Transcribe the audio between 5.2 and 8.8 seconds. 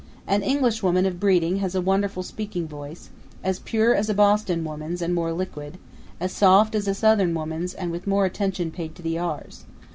liquid; as soft as a Southern woman's and with more attention